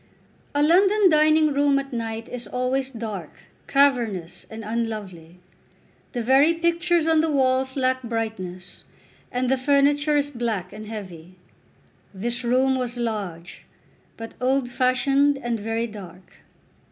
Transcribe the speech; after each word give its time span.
A 0.55 0.63
London 0.63 1.09
dining 1.11 1.53
room 1.53 1.77
at 1.77 1.93
night 1.93 2.27
is 2.27 2.47
always 2.47 2.89
dark, 2.89 3.41
cavernous, 3.67 4.47
and 4.49 4.63
unlovely. 4.63 5.37
The 6.13 6.23
very 6.23 6.55
pictures 6.55 7.05
on 7.05 7.21
the 7.21 7.29
walls 7.29 7.75
lack 7.75 8.01
brightness, 8.01 8.83
and 9.31 9.47
the 9.47 9.59
furniture 9.59 10.17
is 10.17 10.31
black 10.31 10.73
and 10.73 10.87
heavy. 10.87 11.35
This 12.15 12.43
room 12.43 12.73
was 12.79 12.97
large, 12.97 13.65
but 14.17 14.33
old 14.41 14.69
fashioned 14.71 15.37
and 15.37 15.59
very 15.59 15.85
dark. 15.85 16.37